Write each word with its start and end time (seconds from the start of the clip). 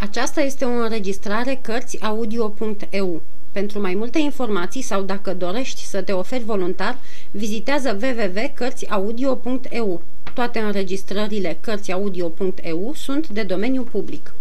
Aceasta 0.00 0.40
este 0.40 0.64
o 0.64 0.68
înregistrare 0.68 1.58
Cărțiaudio.eu. 1.62 3.22
Pentru 3.52 3.80
mai 3.80 3.94
multe 3.94 4.18
informații 4.18 4.82
sau 4.82 5.02
dacă 5.02 5.34
dorești 5.34 5.84
să 5.84 6.02
te 6.02 6.12
oferi 6.12 6.44
voluntar, 6.44 6.98
vizitează 7.30 7.98
www.cărțiaudio.eu. 8.02 10.02
Toate 10.34 10.58
înregistrările 10.58 11.58
Cărțiaudio.eu 11.60 12.92
sunt 12.94 13.28
de 13.28 13.42
domeniu 13.42 13.82
public. 13.82 14.34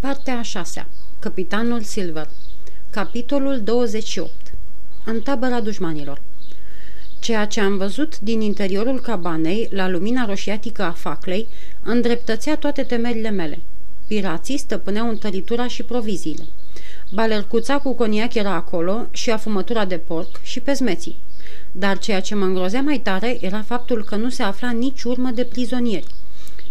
Partea 0.00 0.38
a 0.38 0.42
șasea. 0.42 0.88
Capitanul 1.18 1.82
Silver 1.82 2.28
Capitolul 2.90 3.60
28 3.60 4.30
În 5.04 5.20
tabăra 5.20 5.60
dușmanilor 5.60 6.20
Ceea 7.18 7.46
ce 7.46 7.60
am 7.60 7.76
văzut 7.76 8.20
din 8.20 8.40
interiorul 8.40 9.00
cabanei, 9.00 9.68
la 9.70 9.88
lumina 9.88 10.26
roșiatică 10.26 10.82
a 10.82 10.90
faclei, 10.90 11.48
îndreptățea 11.86 12.56
toate 12.56 12.82
temerile 12.82 13.30
mele. 13.30 13.58
Pirații 14.06 14.58
stăpâneau 14.58 15.08
întăritura 15.08 15.66
și 15.66 15.82
proviziile. 15.82 16.44
Balercuța 17.12 17.78
cu 17.78 17.94
coniac 17.94 18.34
era 18.34 18.54
acolo 18.54 19.06
și 19.10 19.30
afumătura 19.30 19.84
de 19.84 19.96
porc 19.96 20.40
și 20.42 20.60
pezmeții. 20.60 21.16
Dar 21.72 21.98
ceea 21.98 22.20
ce 22.20 22.34
mă 22.34 22.44
îngrozea 22.44 22.80
mai 22.82 22.98
tare 22.98 23.38
era 23.40 23.62
faptul 23.62 24.04
că 24.04 24.16
nu 24.16 24.28
se 24.28 24.42
afla 24.42 24.70
nici 24.70 25.02
urmă 25.02 25.30
de 25.30 25.44
prizonieri. 25.44 26.06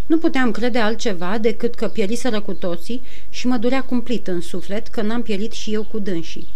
Nu 0.06 0.18
puteam 0.18 0.52
crede 0.52 0.80
altceva 0.80 1.38
decât 1.38 1.76
că 1.76 1.88
pieriseră 1.88 2.42
cu 2.42 2.54
toții 2.54 3.02
și 3.30 3.48
mă 3.48 3.58
durea 3.58 3.84
cumplit 3.84 4.28
în 4.28 4.42
suflet 4.42 4.88
că 4.88 5.02
n-am 5.02 5.22
pierit 5.22 5.52
și 5.52 5.74
eu 5.74 5.84
cu 5.84 6.00
dânsii. 6.00 6.48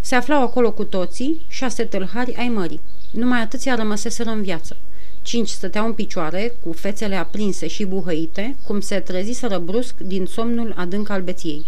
Se 0.00 0.14
aflau 0.14 0.42
acolo 0.42 0.72
cu 0.72 0.84
toții 0.84 1.40
șase 1.48 1.84
tâlhari 1.84 2.36
ai 2.36 2.48
mării. 2.48 2.80
Numai 3.10 3.40
atâția 3.40 3.74
rămăseseră 3.74 4.30
în 4.30 4.42
viață. 4.42 4.76
Cinci 5.26 5.48
stăteau 5.48 5.86
în 5.86 5.92
picioare, 5.92 6.56
cu 6.64 6.72
fețele 6.72 7.14
aprinse 7.14 7.66
și 7.66 7.84
buhăite, 7.84 8.56
cum 8.66 8.80
se 8.80 8.98
treziseră 8.98 9.58
brusc 9.58 9.94
din 9.98 10.26
somnul 10.26 10.74
adânc 10.76 11.08
al 11.08 11.22
beției. 11.22 11.64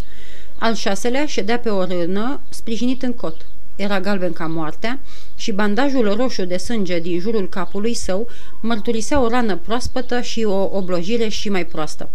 Al 0.58 0.74
șaselea 0.74 1.26
ședea 1.26 1.58
pe 1.58 1.68
o 1.68 1.84
rână, 1.84 2.40
sprijinit 2.48 3.02
în 3.02 3.12
cot. 3.12 3.46
Era 3.76 4.00
galben 4.00 4.32
ca 4.32 4.46
moartea 4.46 5.00
și 5.36 5.52
bandajul 5.52 6.14
roșu 6.14 6.44
de 6.44 6.56
sânge 6.56 6.98
din 6.98 7.20
jurul 7.20 7.48
capului 7.48 7.94
său 7.94 8.28
mărturisea 8.60 9.20
o 9.20 9.28
rană 9.28 9.56
proaspătă 9.56 10.20
și 10.20 10.44
o 10.44 10.76
oblojire 10.76 11.28
și 11.28 11.48
mai 11.48 11.66
proastă. 11.66 12.08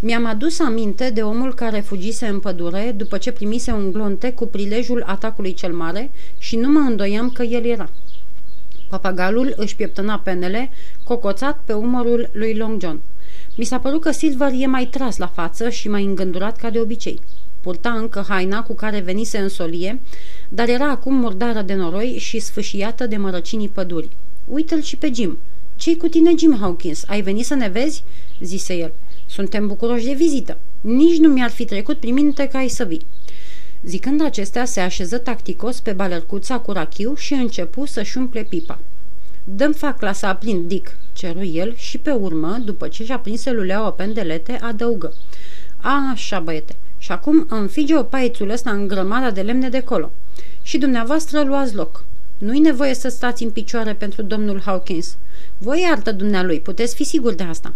Mi-am 0.00 0.26
adus 0.26 0.58
aminte 0.58 1.10
de 1.10 1.22
omul 1.22 1.54
care 1.54 1.80
fugise 1.80 2.26
în 2.26 2.40
pădure 2.40 2.94
după 2.96 3.18
ce 3.18 3.32
primise 3.32 3.70
un 3.70 3.92
glonte 3.92 4.32
cu 4.32 4.46
prilejul 4.46 5.04
atacului 5.06 5.54
cel 5.54 5.72
mare 5.72 6.10
și 6.38 6.56
nu 6.56 6.68
mă 6.68 6.78
îndoiam 6.78 7.30
că 7.30 7.42
el 7.42 7.64
era. 7.64 7.90
Papagalul 8.94 9.52
își 9.56 9.76
pieptăna 9.76 10.18
penele, 10.18 10.70
cocoțat 11.04 11.60
pe 11.64 11.72
umărul 11.72 12.28
lui 12.32 12.56
Long 12.56 12.80
John. 12.80 13.00
Mi 13.56 13.64
s-a 13.64 13.78
părut 13.78 14.00
că 14.00 14.10
Silver 14.10 14.50
e 14.58 14.66
mai 14.66 14.86
tras 14.86 15.16
la 15.16 15.26
față 15.26 15.68
și 15.68 15.88
mai 15.88 16.04
îngândurat 16.04 16.56
ca 16.56 16.70
de 16.70 16.78
obicei. 16.78 17.20
Purta 17.60 17.92
încă 17.92 18.24
haina 18.28 18.62
cu 18.62 18.74
care 18.74 19.00
venise 19.00 19.38
în 19.38 19.48
solie, 19.48 20.00
dar 20.48 20.68
era 20.68 20.90
acum 20.90 21.14
murdară 21.14 21.62
de 21.62 21.74
noroi 21.74 22.16
și 22.18 22.38
sfâșiată 22.38 23.06
de 23.06 23.16
mărăcinii 23.16 23.68
păduri. 23.68 24.08
Uită-l 24.44 24.82
și 24.82 24.96
pe 24.96 25.10
Jim. 25.14 25.38
Ce-i 25.76 25.96
cu 25.96 26.08
tine, 26.08 26.32
Jim 26.38 26.56
Hawkins? 26.60 27.04
Ai 27.06 27.22
venit 27.22 27.44
să 27.44 27.54
ne 27.54 27.68
vezi?" 27.68 28.04
zise 28.40 28.74
el. 28.74 28.92
Suntem 29.26 29.66
bucuroși 29.66 30.04
de 30.04 30.12
vizită. 30.12 30.58
Nici 30.80 31.18
nu 31.18 31.28
mi-ar 31.28 31.50
fi 31.50 31.64
trecut 31.64 31.98
prin 31.98 32.14
minte 32.14 32.46
că 32.46 32.56
ai 32.56 32.68
să 32.68 32.84
vii." 32.84 33.06
Zicând 33.84 34.22
acestea, 34.22 34.64
se 34.64 34.80
așeză 34.80 35.18
tacticos 35.18 35.80
pe 35.80 35.92
balercuța 35.92 36.58
cu 36.58 36.72
rachiu 36.72 37.14
și 37.14 37.32
începu 37.32 37.86
să-și 37.86 38.18
umple 38.18 38.42
pipa. 38.42 38.78
Dăm 39.44 39.72
facla 39.72 40.12
să 40.12 40.26
aprind, 40.26 40.68
Dick, 40.68 40.96
ceru 41.12 41.44
el 41.44 41.74
și 41.76 41.98
pe 41.98 42.10
urmă, 42.10 42.58
după 42.64 42.88
ce 42.88 43.04
și-a 43.04 43.18
prins 43.18 43.44
luleaua 43.44 43.92
pendelete, 43.92 44.52
adăugă. 44.52 45.12
A, 45.80 46.10
așa, 46.12 46.40
băiete, 46.40 46.74
și 46.98 47.12
acum 47.12 47.46
înfige 47.48 47.96
o 47.96 48.02
paițul 48.02 48.50
ăsta 48.50 48.70
în 48.70 48.88
grămada 48.88 49.30
de 49.30 49.40
lemne 49.40 49.68
de 49.68 49.80
colo. 49.80 50.10
Și 50.62 50.78
dumneavoastră 50.78 51.42
luați 51.42 51.74
loc. 51.74 52.04
Nu-i 52.38 52.58
nevoie 52.58 52.94
să 52.94 53.08
stați 53.08 53.42
în 53.42 53.50
picioare 53.50 53.94
pentru 53.94 54.22
domnul 54.22 54.60
Hawkins. 54.60 55.16
Voi 55.58 55.80
iartă 55.80 56.12
dumnealui, 56.12 56.60
puteți 56.60 56.94
fi 56.94 57.04
sigur 57.04 57.34
de 57.34 57.42
asta. 57.42 57.72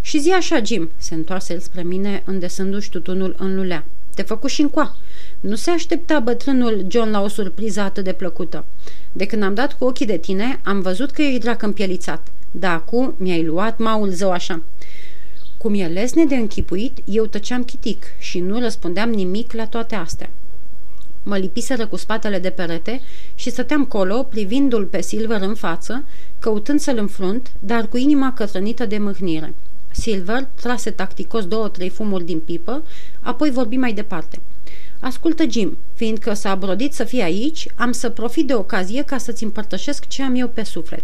Și 0.00 0.20
zi 0.20 0.30
așa, 0.30 0.62
Jim, 0.64 0.90
se 0.96 1.14
întoarse 1.14 1.52
el 1.52 1.60
spre 1.60 1.82
mine, 1.82 2.22
îndesându-și 2.26 2.90
tutunul 2.90 3.34
în 3.38 3.54
lulea. 3.56 3.84
Te 4.14 4.22
făcu 4.22 4.46
și 4.46 4.60
încoa. 4.60 4.96
Nu 5.44 5.54
se 5.54 5.70
aștepta 5.70 6.20
bătrânul 6.20 6.86
John 6.88 7.10
la 7.10 7.22
o 7.22 7.28
surpriză 7.28 7.80
atât 7.80 8.04
de 8.04 8.12
plăcută. 8.12 8.64
De 9.12 9.26
când 9.26 9.42
am 9.42 9.54
dat 9.54 9.78
cu 9.78 9.84
ochii 9.84 10.06
de 10.06 10.16
tine, 10.16 10.60
am 10.64 10.80
văzut 10.80 11.10
că 11.10 11.22
ești 11.22 11.38
drac 11.38 11.62
împielițat. 11.62 12.26
Da, 12.50 12.72
acum 12.72 13.14
mi-ai 13.16 13.44
luat 13.44 13.78
maul 13.78 14.08
zău 14.08 14.30
așa. 14.30 14.62
Cum 15.56 15.74
e 15.74 15.86
lesne 15.86 16.24
de 16.24 16.34
închipuit, 16.34 16.98
eu 17.04 17.26
tăceam 17.26 17.64
chitic 17.64 18.04
și 18.18 18.40
nu 18.40 18.58
răspundeam 18.58 19.10
nimic 19.10 19.52
la 19.52 19.66
toate 19.66 19.94
astea. 19.94 20.30
Mă 21.22 21.36
lipiseră 21.36 21.86
cu 21.86 21.96
spatele 21.96 22.38
de 22.38 22.50
perete 22.50 23.00
și 23.34 23.50
stăteam 23.50 23.84
colo, 23.84 24.22
privindu-l 24.22 24.84
pe 24.84 25.02
Silver 25.02 25.40
în 25.40 25.54
față, 25.54 26.04
căutând 26.38 26.80
să-l 26.80 26.98
înfrunt, 26.98 27.52
dar 27.60 27.86
cu 27.86 27.96
inima 27.96 28.32
cătrănită 28.32 28.86
de 28.86 28.98
mâhnire. 28.98 29.54
Silver 29.90 30.48
trase 30.54 30.90
tacticos 30.90 31.46
două-trei 31.46 31.88
fumuri 31.88 32.24
din 32.24 32.40
pipă, 32.40 32.82
apoi 33.20 33.50
vorbi 33.50 33.76
mai 33.76 33.92
departe– 33.92 34.40
Ascultă, 35.04 35.44
Jim, 35.50 35.78
fiindcă 35.94 36.34
s-a 36.34 36.54
brodit 36.54 36.92
să 36.92 37.04
fii 37.04 37.22
aici, 37.22 37.66
am 37.74 37.92
să 37.92 38.10
profit 38.10 38.46
de 38.46 38.54
ocazie 38.54 39.02
ca 39.02 39.18
să-ți 39.18 39.44
împărtășesc 39.44 40.06
ce 40.06 40.22
am 40.22 40.34
eu 40.34 40.48
pe 40.48 40.62
suflet. 40.62 41.02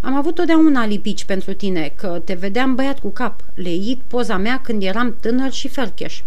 Am 0.00 0.14
avut 0.14 0.34
totdeauna 0.34 0.86
lipici 0.86 1.24
pentru 1.24 1.52
tine, 1.52 1.92
că 1.96 2.20
te 2.24 2.34
vedeam 2.34 2.74
băiat 2.74 2.98
cu 2.98 3.08
cap, 3.08 3.40
leit 3.54 4.00
poza 4.06 4.36
mea 4.36 4.60
când 4.60 4.82
eram 4.82 5.16
tânăr 5.20 5.52
și 5.52 5.68
fercheș. 5.68 6.20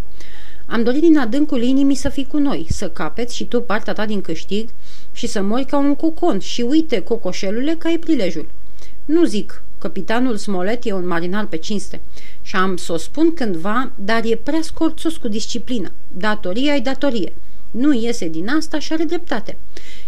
Am 0.65 0.83
dorit 0.83 1.01
din 1.01 1.17
adâncul 1.17 1.61
inimii 1.61 1.95
să 1.95 2.09
fii 2.09 2.27
cu 2.27 2.37
noi, 2.37 2.65
să 2.69 2.89
capeți 2.89 3.35
și 3.35 3.45
tu 3.45 3.61
partea 3.61 3.93
ta 3.93 4.05
din 4.05 4.21
câștig 4.21 4.69
și 5.11 5.27
să 5.27 5.41
mori 5.41 5.65
ca 5.65 5.77
un 5.77 5.95
cocon 5.95 6.39
și 6.39 6.61
uite, 6.61 7.01
cocoșelule, 7.01 7.75
că 7.75 7.87
ai 7.87 7.97
prilejul. 7.97 8.49
Nu 9.05 9.23
zic, 9.23 9.63
capitanul 9.87 10.37
Smolet 10.37 10.85
e 10.85 10.93
un 10.93 11.07
marinar 11.07 11.45
pe 11.45 11.57
cinste 11.57 12.01
și 12.41 12.55
am 12.55 12.77
să 12.77 12.93
o 12.93 12.97
spun 12.97 13.33
cândva, 13.33 13.91
dar 13.95 14.21
e 14.25 14.35
prea 14.35 14.61
scorțos 14.61 15.17
cu 15.17 15.27
disciplină. 15.27 15.91
Datoria 16.07 16.75
e 16.75 16.79
datorie. 16.79 17.33
Nu 17.71 17.93
iese 17.93 18.27
din 18.27 18.49
asta 18.49 18.79
și 18.79 18.93
are 18.93 19.03
dreptate. 19.03 19.57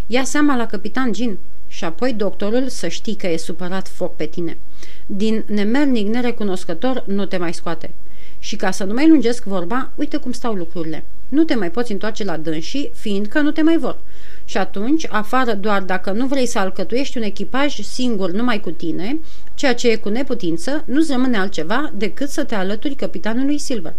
Ia 0.07 0.23
seama 0.23 0.55
la 0.55 0.65
capitan 0.65 1.13
Gin 1.13 1.37
și 1.67 1.83
apoi 1.83 2.13
doctorul 2.13 2.67
să 2.67 2.87
știi 2.87 3.15
că 3.15 3.27
e 3.27 3.37
supărat 3.37 3.87
foc 3.87 4.15
pe 4.15 4.25
tine. 4.25 4.57
Din 5.05 5.43
nemernic 5.47 6.07
nerecunoscător 6.07 7.03
nu 7.07 7.25
te 7.25 7.37
mai 7.37 7.53
scoate. 7.53 7.91
Și 8.39 8.55
ca 8.55 8.71
să 8.71 8.83
nu 8.83 8.93
mai 8.93 9.09
lungesc 9.09 9.43
vorba, 9.43 9.91
uite 9.95 10.17
cum 10.17 10.31
stau 10.31 10.53
lucrurile. 10.53 11.03
Nu 11.29 11.43
te 11.43 11.55
mai 11.55 11.71
poți 11.71 11.91
întoarce 11.91 12.23
la 12.23 12.37
dânsii, 12.37 12.91
fiindcă 12.93 13.39
nu 13.39 13.51
te 13.51 13.61
mai 13.61 13.77
vor. 13.77 13.97
Și 14.45 14.57
atunci, 14.57 15.07
afară 15.09 15.53
doar 15.53 15.81
dacă 15.81 16.11
nu 16.11 16.27
vrei 16.27 16.45
să 16.45 16.59
alcătuiești 16.59 17.17
un 17.17 17.23
echipaj 17.23 17.79
singur 17.79 18.31
numai 18.31 18.59
cu 18.59 18.71
tine, 18.71 19.19
ceea 19.53 19.75
ce 19.75 19.89
e 19.89 19.95
cu 19.95 20.09
neputință, 20.09 20.83
nu-ți 20.85 21.11
rămâne 21.11 21.37
altceva 21.37 21.91
decât 21.95 22.29
să 22.29 22.43
te 22.43 22.55
alături 22.55 22.95
capitanului 22.95 23.57
Silver. 23.57 23.93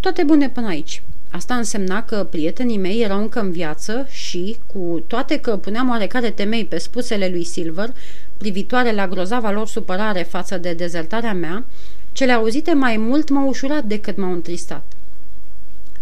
Toate 0.00 0.22
bune 0.22 0.48
până 0.48 0.66
aici. 0.66 1.02
Asta 1.30 1.54
însemna 1.54 2.04
că 2.04 2.26
prietenii 2.30 2.78
mei 2.78 3.02
erau 3.02 3.20
încă 3.20 3.40
în 3.40 3.50
viață 3.50 4.06
și, 4.10 4.56
cu 4.66 5.04
toate 5.06 5.36
că 5.36 5.56
puneam 5.56 5.88
oarecare 5.88 6.30
temei 6.30 6.64
pe 6.64 6.78
spusele 6.78 7.28
lui 7.28 7.44
Silver, 7.44 7.92
privitoare 8.36 8.92
la 8.92 9.08
grozava 9.08 9.50
lor 9.50 9.66
supărare 9.66 10.22
față 10.22 10.58
de 10.58 10.72
dezertarea 10.72 11.34
mea, 11.34 11.64
cele 12.12 12.32
auzite 12.32 12.72
mai 12.72 12.96
mult 12.96 13.28
m-au 13.28 13.48
ușurat 13.48 13.84
decât 13.84 14.16
m-au 14.16 14.32
întristat. 14.32 14.84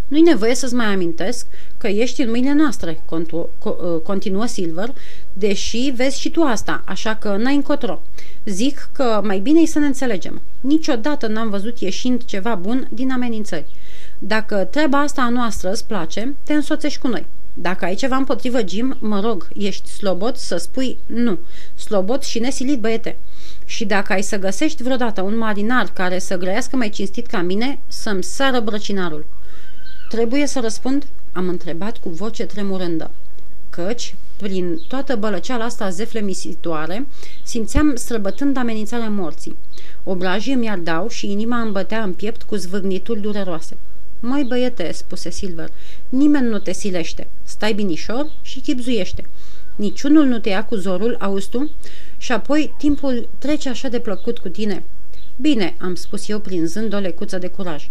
Nu-i 0.08 0.20
nevoie 0.20 0.54
să-ți 0.54 0.74
mai 0.74 0.86
amintesc 0.86 1.46
că 1.78 1.86
ești 1.86 2.22
în 2.22 2.30
mâinile 2.30 2.52
noastre, 2.52 3.00
uh, 3.10 3.40
continuă 4.02 4.46
Silver, 4.46 4.94
deși 5.32 5.92
vezi 5.96 6.20
și 6.20 6.30
tu 6.30 6.42
asta, 6.42 6.82
așa 6.86 7.14
că 7.14 7.36
n-ai 7.36 7.54
încotro. 7.54 8.02
Zic 8.44 8.88
că 8.92 9.20
mai 9.24 9.38
bine 9.38 9.60
e 9.60 9.66
să 9.66 9.78
ne 9.78 9.86
înțelegem. 9.86 10.42
Niciodată 10.60 11.26
n-am 11.26 11.50
văzut 11.50 11.78
ieșind 11.78 12.24
ceva 12.24 12.54
bun 12.54 12.88
din 12.90 13.12
amenințări. 13.12 13.66
Dacă 14.18 14.56
treaba 14.70 15.00
asta 15.00 15.22
a 15.22 15.28
noastră 15.28 15.70
îți 15.70 15.86
place, 15.86 16.34
te 16.42 16.52
însoțești 16.52 16.98
cu 16.98 17.08
noi. 17.08 17.26
Dacă 17.54 17.84
ai 17.84 17.94
ceva 17.94 18.16
împotrivă, 18.16 18.58
Jim, 18.68 18.96
mă 19.00 19.20
rog, 19.20 19.48
ești 19.56 19.88
slobot 19.88 20.36
să 20.36 20.56
spui 20.56 20.98
nu. 21.06 21.38
Slobot 21.74 22.22
și 22.22 22.38
nesilit, 22.38 22.80
băiete. 22.80 23.18
Și 23.64 23.84
dacă 23.84 24.12
ai 24.12 24.22
să 24.22 24.38
găsești 24.38 24.82
vreodată 24.82 25.22
un 25.22 25.36
marinar 25.36 25.90
care 25.92 26.18
să 26.18 26.36
grăiască 26.36 26.76
mai 26.76 26.90
cinstit 26.90 27.26
ca 27.26 27.42
mine, 27.42 27.78
să-mi 27.86 28.22
sară 28.22 28.60
brăcinarul. 28.60 29.26
Trebuie 30.08 30.46
să 30.46 30.60
răspund? 30.60 31.06
Am 31.32 31.48
întrebat 31.48 31.96
cu 31.96 32.08
voce 32.08 32.44
tremurândă. 32.44 33.10
Căci, 33.70 34.14
prin 34.36 34.80
toată 34.88 35.16
bălăceala 35.16 35.64
asta 35.64 35.90
zeflemisitoare, 35.90 37.06
simțeam 37.42 37.96
străbătând 37.96 38.56
amenințarea 38.56 39.08
morții. 39.08 39.56
Obrajii 40.04 40.54
mi 40.54 40.68
ardau 40.68 41.08
și 41.08 41.30
inima 41.30 41.60
îmi 41.60 41.72
bătea 41.72 42.02
în 42.02 42.12
piept 42.12 42.42
cu 42.42 42.56
zvâgnituri 42.56 43.20
dureroase. 43.20 43.76
Măi 44.20 44.44
băiete, 44.44 44.92
spuse 44.92 45.30
Silver, 45.30 45.70
nimeni 46.08 46.48
nu 46.48 46.58
te 46.58 46.72
silește. 46.72 47.28
Stai 47.44 47.72
binișor 47.72 48.30
și 48.42 48.60
chipzuiește. 48.60 49.24
Niciunul 49.76 50.24
nu 50.24 50.38
te 50.38 50.48
ia 50.48 50.64
cu 50.64 50.74
zorul, 50.74 51.16
auzi 51.20 51.48
tu? 51.48 51.70
Și 52.18 52.32
apoi 52.32 52.74
timpul 52.78 53.28
trece 53.38 53.68
așa 53.68 53.88
de 53.88 53.98
plăcut 53.98 54.38
cu 54.38 54.48
tine. 54.48 54.82
Bine, 55.40 55.74
am 55.80 55.94
spus 55.94 56.28
eu 56.28 56.38
prinzând 56.38 56.94
o 56.94 56.98
lecuță 56.98 57.38
de 57.38 57.46
curaj. 57.46 57.88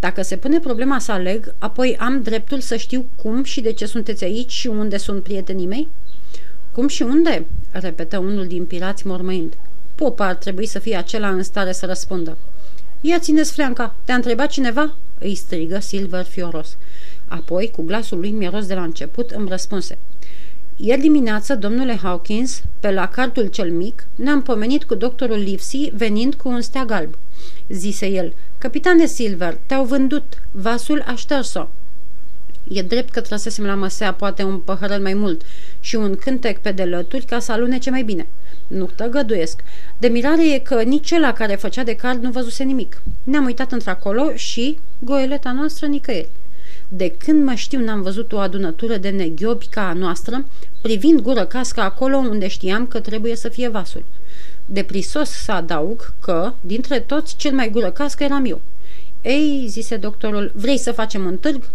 Dacă 0.00 0.22
se 0.22 0.36
pune 0.36 0.58
problema 0.58 0.98
să 0.98 1.12
aleg, 1.12 1.54
apoi 1.58 1.96
am 1.96 2.22
dreptul 2.22 2.60
să 2.60 2.76
știu 2.76 3.06
cum 3.22 3.44
și 3.44 3.60
de 3.60 3.72
ce 3.72 3.86
sunteți 3.86 4.24
aici 4.24 4.50
și 4.50 4.66
unde 4.66 4.96
sunt 4.96 5.22
prietenii 5.22 5.66
mei? 5.66 5.88
Cum 6.72 6.88
și 6.88 7.02
unde? 7.02 7.46
repetă 7.70 8.18
unul 8.18 8.46
din 8.46 8.64
pirați 8.64 9.06
mormăind. 9.06 9.54
Popa 9.94 10.26
ar 10.26 10.34
trebui 10.34 10.66
să 10.66 10.78
fie 10.78 10.96
acela 10.96 11.28
în 11.28 11.42
stare 11.42 11.72
să 11.72 11.86
răspundă. 11.86 12.38
Ia 13.00 13.18
țineți 13.18 13.52
fleanca, 13.52 13.94
te-a 14.04 14.14
întrebat 14.14 14.48
cineva? 14.48 14.96
îi 15.18 15.34
strigă 15.34 15.78
Silver 15.78 16.24
fioros. 16.24 16.76
Apoi, 17.28 17.70
cu 17.70 17.82
glasul 17.82 18.18
lui 18.18 18.30
miros 18.30 18.66
de 18.66 18.74
la 18.74 18.82
început, 18.82 19.30
îmi 19.30 19.48
răspunse. 19.48 19.98
Ieri 20.76 21.00
dimineață, 21.00 21.54
domnule 21.54 21.96
Hawkins, 22.02 22.62
pe 22.80 22.90
la 22.90 23.08
cartul 23.08 23.46
cel 23.46 23.70
mic, 23.70 24.06
ne-am 24.14 24.42
pomenit 24.42 24.84
cu 24.84 24.94
doctorul 24.94 25.38
Livesey 25.38 25.92
venind 25.94 26.34
cu 26.34 26.48
un 26.48 26.60
steag 26.60 26.90
alb. 26.90 27.18
Zise 27.68 28.06
el, 28.06 28.34
Capitane 28.60 29.06
Silver, 29.06 29.58
te-au 29.66 29.84
vândut, 29.84 30.42
vasul 30.50 31.04
a 31.06 31.14
șters-o. 31.14 31.68
E 32.68 32.82
drept 32.82 33.10
că 33.12 33.20
trăsesem 33.20 33.64
la 33.64 33.74
măsea 33.74 34.14
poate 34.14 34.42
un 34.42 34.58
păhărel 34.58 35.00
mai 35.00 35.14
mult 35.14 35.42
și 35.80 35.96
un 35.96 36.14
cântec 36.14 36.58
pe 36.58 36.72
de 36.72 36.84
lături 36.84 37.24
ca 37.24 37.38
să 37.38 37.52
alunece 37.52 37.90
mai 37.90 38.02
bine. 38.02 38.26
Nu 38.66 38.90
tăgăduiesc. 38.94 39.60
De 39.98 40.08
mirare 40.08 40.52
e 40.52 40.58
că 40.58 40.82
nici 40.82 41.12
ăla 41.12 41.32
care 41.32 41.54
făcea 41.54 41.82
de 41.82 41.94
card 41.94 42.22
nu 42.22 42.30
văzuse 42.30 42.64
nimic. 42.64 43.02
Ne-am 43.24 43.44
uitat 43.44 43.72
într-acolo 43.72 44.34
și 44.34 44.78
goeleta 44.98 45.52
noastră 45.52 45.86
nicăieri. 45.86 46.30
De 46.88 47.14
când 47.18 47.44
mă 47.44 47.54
știu 47.54 47.80
n-am 47.80 48.02
văzut 48.02 48.32
o 48.32 48.38
adunătură 48.38 48.96
de 48.96 49.08
neghiobi 49.08 49.66
ca 49.66 49.88
a 49.88 49.92
noastră, 49.92 50.44
privind 50.82 51.20
gură 51.20 51.44
casca 51.44 51.84
acolo 51.84 52.16
unde 52.16 52.48
știam 52.48 52.86
că 52.86 53.00
trebuie 53.00 53.36
să 53.36 53.48
fie 53.48 53.68
vasul. 53.68 54.04
De 54.72 54.82
prisos 54.82 55.28
să 55.28 55.52
adaug 55.52 56.14
că, 56.20 56.52
dintre 56.60 57.00
toți, 57.00 57.36
cel 57.36 57.52
mai 57.52 57.70
gură 57.70 57.90
cască 57.90 58.24
eram 58.24 58.44
eu. 58.44 58.60
Ei, 59.22 59.66
zise 59.68 59.96
doctorul, 59.96 60.52
vrei 60.54 60.78
să 60.78 60.92
facem 60.92 61.24
un 61.24 61.36
târg? 61.36 61.70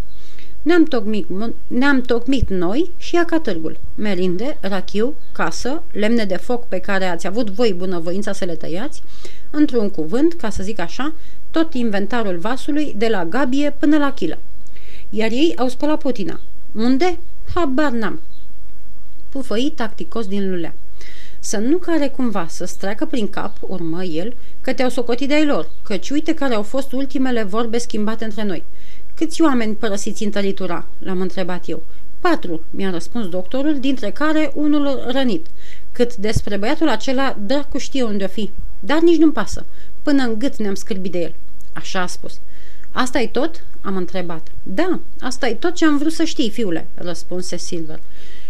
Ne-am 0.62 0.84
tocmit, 0.84 1.28
ne-am 1.68 2.02
tocmit 2.02 2.50
noi 2.50 2.92
și 2.98 3.16
ea 3.16 3.26
ca 3.26 3.40
târgul. 3.40 3.78
Merinde, 3.96 4.58
rachiu, 4.62 5.14
casă, 5.32 5.84
lemne 5.92 6.26
de 6.26 6.36
foc 6.36 6.68
pe 6.68 6.80
care 6.80 7.06
ați 7.06 7.28
avut 7.28 7.50
voi 7.50 7.74
bunăvoința 7.74 8.32
să 8.32 8.46
le 8.46 8.56
tăiați, 8.56 9.04
într-un 9.50 9.90
cuvânt, 9.90 10.34
ca 10.34 10.50
să 10.50 10.64
zic 10.64 10.80
așa, 10.80 11.14
tot 11.52 11.74
inventarul 11.74 12.38
vasului 12.38 12.94
de 12.98 13.08
la 13.08 13.26
gabie 13.26 13.76
până 13.80 13.98
la 13.98 14.14
chilă. 14.14 14.38
Iar 15.10 15.32
ei 15.32 15.54
au 15.58 15.68
spălat 15.68 16.00
potina. 16.00 16.40
Unde? 16.72 17.20
Habar 17.54 17.92
n-am. 17.92 18.22
Pufăi 19.30 19.74
tacticos 19.76 20.28
din 20.28 20.50
lulea. 20.50 20.74
Să 21.46 21.58
nu 21.58 21.78
care 21.78 22.08
cumva 22.08 22.48
să 22.50 22.66
streacă 22.66 23.06
prin 23.06 23.28
cap, 23.30 23.58
urmă 23.60 24.04
el, 24.04 24.34
că 24.62 24.74
te-au 24.74 24.90
socotit 24.90 25.28
de-ai 25.28 25.46
lor, 25.46 25.70
căci 25.84 26.10
uite 26.10 26.34
care 26.34 26.54
au 26.54 26.62
fost 26.62 26.92
ultimele 26.92 27.44
vorbe 27.44 27.78
schimbate 27.78 28.24
între 28.24 28.44
noi. 28.44 28.64
Câți 29.14 29.42
oameni 29.42 29.76
părăsiți 29.76 30.24
în 30.24 30.30
tălitura?" 30.30 30.88
l-am 31.00 31.22
întrebat 31.22 31.70
eu. 31.70 31.84
Patru, 32.20 32.62
mi-a 32.70 32.90
răspuns 32.90 33.28
doctorul, 33.28 33.80
dintre 33.80 34.12
care 34.12 34.52
unul 34.56 35.04
rănit. 35.08 35.46
Cât 35.92 36.16
despre 36.16 36.58
băiatul 36.58 36.90
acela, 36.90 37.38
dracu 37.46 37.78
știe 37.78 38.04
unde 38.04 38.24
o 38.24 38.28
fi. 38.28 38.52
Dar 38.80 39.00
nici 39.00 39.20
nu-mi 39.20 39.34
pasă. 39.34 39.66
Până 40.04 40.24
în 40.24 40.40
gât 40.40 40.56
ne-am 40.56 40.76
scârbit 40.76 41.12
de 41.12 41.20
el. 41.20 41.34
Așa 41.74 42.02
a 42.02 42.08
spus. 42.08 42.40
asta 42.92 43.20
e 43.20 43.28
tot?" 43.28 43.64
am 43.82 43.98
întrebat. 43.98 44.48
Da, 44.64 45.00
asta 45.20 45.48
e 45.48 45.54
tot 45.54 45.74
ce 45.74 45.86
am 45.86 45.98
vrut 45.98 46.14
să 46.14 46.24
știi, 46.24 46.50
fiule," 46.50 46.88
răspunse 46.96 47.58
Silver. 47.58 48.00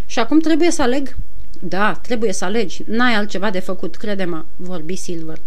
Și 0.05 0.19
acum 0.19 0.39
trebuie 0.39 0.71
să 0.71 0.81
aleg?" 0.81 1.15
Da, 1.61 1.99
trebuie 2.01 2.33
să 2.33 2.45
alegi. 2.45 2.83
N-ai 2.85 3.13
altceva 3.13 3.49
de 3.49 3.59
făcut, 3.59 3.95
crede-mă," 3.95 4.45
vorbi 4.55 4.95
Silver. 4.95 5.39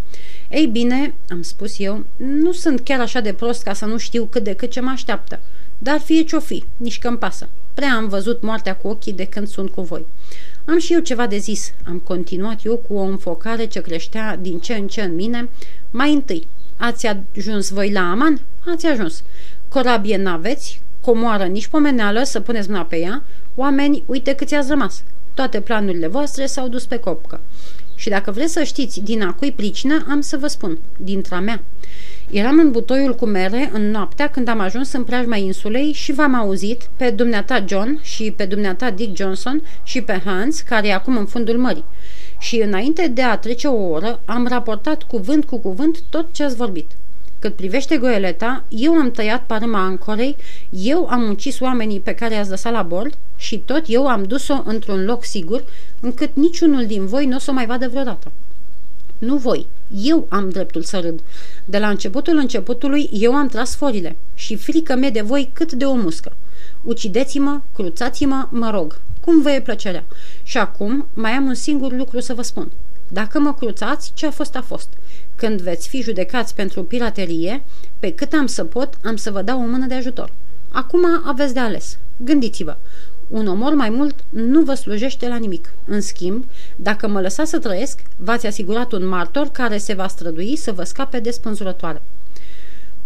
Ei 0.51 0.67
bine, 0.67 1.15
am 1.29 1.43
spus 1.43 1.79
eu, 1.79 2.05
nu 2.17 2.53
sunt 2.53 2.81
chiar 2.81 3.01
așa 3.01 3.21
de 3.21 3.33
prost 3.33 3.63
ca 3.63 3.73
să 3.73 3.85
nu 3.85 3.97
știu 3.97 4.25
cât 4.25 4.45
de 4.45 4.53
cât 4.53 4.71
ce 4.71 4.81
mă 4.81 4.91
așteaptă. 4.91 5.41
Dar 5.79 5.99
fie 6.01 6.23
ce-o 6.23 6.41
fi, 6.41 6.65
nici 6.77 6.99
că-mi 6.99 7.19
pasă. 7.19 7.49
Prea 7.75 7.95
am 7.95 8.09
văzut 8.09 8.43
moartea 8.43 8.77
cu 8.77 8.89
ochii 8.89 9.13
de 9.13 9.25
când 9.25 9.49
sunt 9.49 9.71
cu 9.71 9.83
voi. 9.83 10.07
Am 10.65 10.79
și 10.79 10.93
eu 10.93 11.01
ceva 11.01 11.27
de 11.27 11.39
zis. 11.39 11.73
Am 11.87 11.99
continuat 11.99 12.65
eu 12.65 12.77
cu 12.77 12.95
o 12.95 13.01
înfocare 13.03 13.65
ce 13.65 13.81
creștea 13.81 14.37
din 14.37 14.59
ce 14.59 14.75
în 14.75 14.89
ce 14.89 15.03
în 15.03 15.15
mine. 15.15 15.49
Mai 15.91 16.13
întâi, 16.13 16.47
ați 16.77 17.07
ajuns 17.37 17.71
voi 17.71 17.93
la 17.93 18.11
Aman? 18.11 18.41
Ați 18.67 18.87
ajuns. 18.87 19.23
Corabie 19.69 20.17
n-aveți, 20.17 20.81
comoară 21.01 21.45
nici 21.45 21.67
pomeneală 21.67 22.23
să 22.23 22.41
puneți 22.41 22.71
mâna 22.71 22.85
pe 22.85 22.99
ea. 22.99 23.23
Oameni, 23.55 24.03
uite 24.07 24.33
câți 24.33 24.55
ați 24.55 24.69
rămas. 24.69 25.03
Toate 25.39 25.61
planurile 25.61 26.07
voastre 26.07 26.47
s-au 26.47 26.69
dus 26.69 26.87
pe 26.87 26.97
copcă. 26.97 27.41
Și 27.95 28.09
dacă 28.09 28.31
vreți 28.31 28.53
să 28.53 28.63
știți 28.63 29.01
din 29.01 29.23
a 29.23 29.33
cui 29.33 29.53
pricină, 29.53 30.07
am 30.11 30.21
să 30.21 30.37
vă 30.37 30.47
spun, 30.47 30.79
dintre 30.97 31.39
mea. 31.39 31.63
Eram 32.31 32.59
în 32.59 32.71
butoiul 32.71 33.15
cu 33.15 33.27
mere 33.27 33.71
în 33.73 33.91
noaptea 33.91 34.29
când 34.31 34.49
am 34.49 34.61
ajuns 34.61 34.93
în 34.93 35.05
preajma 35.05 35.37
insulei 35.37 35.93
și 35.93 36.13
v-am 36.13 36.35
auzit 36.35 36.89
pe 36.97 37.11
dumneata 37.11 37.65
John 37.69 37.99
și 38.03 38.33
pe 38.37 38.45
dumneata 38.45 38.91
Dick 38.91 39.17
Johnson 39.17 39.63
și 39.83 40.01
pe 40.01 40.21
Hans, 40.25 40.61
care 40.61 40.89
e 40.89 40.95
acum 40.95 41.17
în 41.17 41.27
fundul 41.27 41.59
mării. 41.59 41.85
Și 42.39 42.57
înainte 42.57 43.09
de 43.09 43.23
a 43.23 43.37
trece 43.37 43.67
o 43.67 43.89
oră, 43.89 44.21
am 44.25 44.47
raportat 44.47 45.03
cuvânt 45.03 45.45
cu 45.45 45.59
cuvânt 45.59 46.03
tot 46.11 46.27
ce 46.33 46.45
ați 46.45 46.57
vorbit. 46.57 46.91
Cât 47.39 47.55
privește 47.55 47.97
goeleta, 47.97 48.65
eu 48.69 48.93
am 48.93 49.11
tăiat 49.11 49.45
parâma 49.47 49.85
ancorei, 49.85 50.37
eu 50.71 51.07
am 51.07 51.29
ucis 51.31 51.61
oamenii 51.61 52.01
pe 52.01 52.15
care 52.15 52.35
i-ați 52.35 52.51
lăsat 52.51 52.73
la 52.73 52.83
bord 52.83 53.15
și 53.37 53.59
tot 53.59 53.83
eu 53.87 54.07
am 54.07 54.23
dus-o 54.23 54.63
într-un 54.65 55.05
loc 55.05 55.25
sigur, 55.25 55.65
încât 56.01 56.31
niciunul 56.35 56.87
din 56.87 57.07
voi 57.07 57.27
nu 57.27 57.37
o 57.37 57.39
să 57.39 57.51
o 57.51 57.55
mai 57.55 57.67
vadă 57.67 57.89
vreodată. 57.89 58.33
Nu 59.19 59.37
voi, 59.37 59.67
eu 60.05 60.27
am 60.29 60.51
dreptul 60.51 60.83
să 60.83 61.01
râd. 61.01 61.21
De 61.65 61.79
la 61.79 61.89
începutul 61.89 62.37
începutului 62.37 63.11
eu 63.13 63.35
am 63.35 63.49
tras 63.49 63.77
forile 63.77 64.17
și 64.35 64.57
frică 64.57 64.95
mea 64.95 65.11
de 65.11 65.21
voi 65.21 65.51
cât 65.53 65.73
de 65.73 65.85
o 65.85 65.95
muscă. 65.95 66.37
Ucideți-mă, 66.83 67.61
cruțați-mă, 67.75 68.49
mă 68.51 68.71
rog, 68.71 69.01
cum 69.29 69.43
vă 69.43 69.51
e 69.51 69.61
plăcerea. 69.61 70.05
Și 70.43 70.59
acum 70.59 71.07
mai 71.15 71.31
am 71.31 71.47
un 71.47 71.55
singur 71.55 71.93
lucru 71.93 72.21
să 72.21 72.35
vă 72.35 72.43
spun. 72.43 72.71
Dacă 73.09 73.39
mă 73.39 73.55
cruțați, 73.55 74.11
ce 74.15 74.27
a 74.27 74.31
fost 74.31 74.57
a 74.57 74.63
fost. 74.63 74.89
Când 75.37 75.61
veți 75.61 75.89
fi 75.89 76.03
judecați 76.03 76.55
pentru 76.55 76.83
piraterie, 76.83 77.63
pe 77.99 78.13
cât 78.13 78.33
am 78.33 78.47
să 78.47 78.65
pot, 78.65 78.99
am 79.05 79.17
să 79.17 79.31
vă 79.31 79.43
dau 79.43 79.61
o 79.61 79.67
mână 79.67 79.87
de 79.87 79.95
ajutor. 79.95 80.33
Acum 80.71 81.01
aveți 81.25 81.55
de 81.55 81.61
ales. 81.61 81.99
Gândiți-vă, 82.17 82.77
un 83.29 83.47
omor 83.47 83.75
mai 83.75 83.91
mult 83.91 84.15
nu 84.29 84.63
vă 84.63 84.75
slujește 84.75 85.29
la 85.29 85.37
nimic. 85.37 85.73
În 85.85 86.01
schimb, 86.01 86.45
dacă 86.77 87.09
mă 87.09 87.21
lăsați 87.21 87.51
să 87.51 87.59
trăiesc, 87.59 88.01
v-ați 88.17 88.47
asigurat 88.47 88.93
un 88.93 89.07
martor 89.07 89.49
care 89.49 89.79
se 89.79 89.95
va 89.95 90.09
strădui 90.09 90.57
să 90.57 90.73
vă 90.73 90.83
scape 90.83 91.21
de 91.21 91.31
spânzurătoare. 91.31 92.03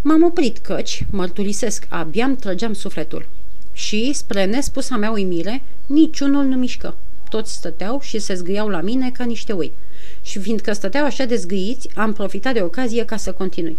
M-am 0.03 0.23
oprit 0.23 0.59
căci, 0.59 1.07
mărturisesc, 1.11 1.87
abia 1.89 2.25
îmi 2.25 2.37
trăgeam 2.37 2.73
sufletul. 2.73 3.27
Și, 3.72 4.12
spre 4.12 4.44
nespusa 4.44 4.96
mea 4.96 5.10
uimire, 5.10 5.62
niciunul 5.86 6.44
nu 6.44 6.56
mișcă. 6.56 6.96
Toți 7.29 7.52
stăteau 7.52 8.00
și 8.00 8.19
se 8.19 8.34
zgâiau 8.34 8.69
la 8.69 8.81
mine 8.81 9.10
ca 9.10 9.24
niște 9.24 9.52
oi. 9.52 9.72
Și 10.22 10.38
fiindcă 10.38 10.72
stăteau 10.72 11.05
așa 11.05 11.24
de 11.24 11.36
zgâiți, 11.36 11.88
am 11.94 12.12
profitat 12.12 12.52
de 12.55 12.62
ocazie 12.62 13.05
ca 13.05 13.17
să 13.17 13.32
continui. 13.32 13.79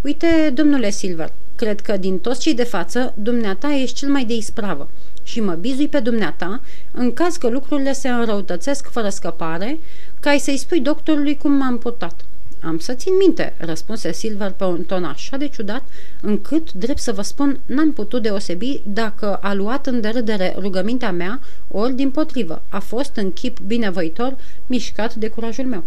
Uite, 0.00 0.50
domnule 0.54 0.90
Silver, 0.90 1.32
cred 1.56 1.80
că 1.80 1.96
din 1.96 2.18
toți 2.18 2.40
cei 2.40 2.54
de 2.54 2.64
față, 2.64 3.14
dumneata 3.16 3.74
ești 3.74 3.96
cel 3.96 4.08
mai 4.08 4.24
de 4.24 4.34
ispravă 4.34 4.90
și 5.22 5.40
mă 5.40 5.52
bizui 5.52 5.88
pe 5.88 6.00
dumneata 6.00 6.60
în 6.92 7.12
caz 7.12 7.36
că 7.36 7.48
lucrurile 7.48 7.92
se 7.92 8.08
înrăutățesc 8.08 8.90
fără 8.90 9.08
scăpare, 9.08 9.78
ca 10.20 10.36
să-i 10.38 10.56
spui 10.56 10.80
doctorului 10.80 11.36
cum 11.36 11.52
m-am 11.52 11.78
purtat. 11.78 12.24
Am 12.62 12.78
să 12.78 12.92
țin 12.92 13.16
minte, 13.16 13.54
răspunse 13.58 14.12
Silver 14.12 14.50
pe 14.50 14.64
un 14.64 14.82
ton 14.84 15.04
așa 15.04 15.36
de 15.36 15.48
ciudat, 15.48 15.82
încât, 16.20 16.72
drept 16.72 16.98
să 16.98 17.12
vă 17.12 17.22
spun, 17.22 17.60
n-am 17.66 17.92
putut 17.92 18.22
deosebi 18.22 18.80
dacă 18.84 19.34
a 19.34 19.54
luat 19.54 19.86
în 19.86 20.00
derâdere 20.00 20.54
rugămintea 20.58 21.12
mea, 21.12 21.40
ori 21.68 21.94
din 21.94 22.10
potrivă, 22.10 22.62
a 22.68 22.78
fost 22.78 23.16
în 23.16 23.32
chip 23.32 23.58
binevoitor, 23.60 24.36
mișcat 24.66 25.14
de 25.14 25.28
curajul 25.28 25.64
meu. 25.64 25.84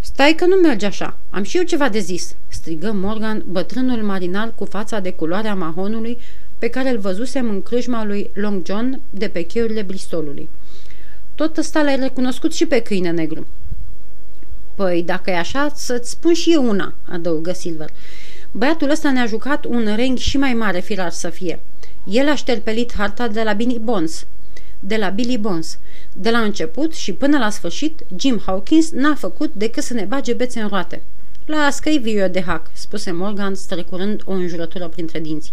Stai 0.00 0.34
că 0.34 0.46
nu 0.46 0.54
merge 0.54 0.86
așa, 0.86 1.16
am 1.30 1.42
și 1.42 1.56
eu 1.56 1.62
ceva 1.62 1.88
de 1.88 1.98
zis, 1.98 2.34
strigă 2.48 2.92
Morgan, 2.92 3.44
bătrânul 3.46 4.02
marinar 4.02 4.52
cu 4.54 4.64
fața 4.64 5.00
de 5.00 5.10
culoarea 5.10 5.54
mahonului, 5.54 6.18
pe 6.58 6.68
care 6.68 6.90
îl 6.90 6.98
văzusem 6.98 7.48
în 7.48 7.62
crâșma 7.62 8.04
lui 8.04 8.30
Long 8.34 8.66
John 8.66 9.00
de 9.10 9.28
pe 9.28 9.42
cheiurile 9.42 9.82
Bristolului. 9.82 10.48
Tot 11.34 11.56
ăsta 11.56 11.82
l-ai 11.82 11.96
recunoscut 11.96 12.54
și 12.54 12.66
pe 12.66 12.80
câine 12.80 13.10
negru. 13.10 13.46
Păi, 14.74 15.02
dacă 15.02 15.30
e 15.30 15.38
așa, 15.38 15.72
să-ți 15.74 16.10
spun 16.10 16.34
și 16.34 16.52
eu 16.52 16.68
una, 16.68 16.94
adăugă 17.08 17.52
Silver. 17.52 17.88
Băiatul 18.50 18.90
ăsta 18.90 19.12
ne-a 19.12 19.26
jucat 19.26 19.64
un 19.64 19.94
reng 19.96 20.18
și 20.18 20.36
mai 20.36 20.54
mare 20.54 20.80
firar 20.80 21.10
să 21.10 21.28
fie. 21.28 21.60
El 22.04 22.28
a 22.28 22.34
șterpelit 22.34 22.92
harta 22.96 23.28
de 23.28 23.42
la 23.42 23.52
Billy 23.52 23.78
Bones. 23.78 24.26
De 24.80 24.96
la 24.96 25.08
Billy 25.08 25.38
Bones. 25.38 25.78
De 26.12 26.30
la 26.30 26.38
început 26.38 26.94
și 26.94 27.12
până 27.12 27.38
la 27.38 27.50
sfârșit, 27.50 28.00
Jim 28.16 28.42
Hawkins 28.46 28.90
n-a 28.90 29.14
făcut 29.14 29.54
decât 29.54 29.82
să 29.82 29.94
ne 29.94 30.04
bage 30.04 30.32
bețe 30.32 30.60
în 30.60 30.68
roate. 30.68 31.02
Las 31.46 31.78
că-i 31.78 31.98
viu 31.98 32.28
de 32.28 32.42
hac, 32.42 32.70
spuse 32.72 33.10
Morgan, 33.10 33.54
strecurând 33.54 34.22
o 34.24 34.32
înjurătură 34.32 34.88
printre 34.88 35.20
dinți. 35.20 35.52